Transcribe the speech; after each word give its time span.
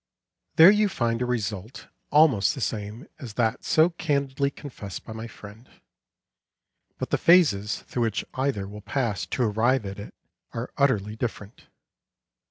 There 0.55 0.71
you 0.71 0.89
find 0.89 1.21
a 1.21 1.27
result 1.27 1.87
almost 2.09 2.55
the 2.55 2.59
same 2.59 3.05
as 3.19 3.35
that 3.35 3.63
so 3.63 3.91
candidly 3.91 4.49
confessed 4.49 5.03
by 5.05 5.13
my 5.13 5.27
friend; 5.27 5.69
but 6.97 7.11
the 7.11 7.19
phases 7.19 7.83
through 7.83 8.01
which 8.01 8.25
either 8.33 8.67
will 8.67 8.81
pass 8.81 9.27
to 9.27 9.43
arrive 9.43 9.85
at 9.85 9.99
it 9.99 10.15
are 10.53 10.73
utterly 10.75 11.15
different. 11.15 11.67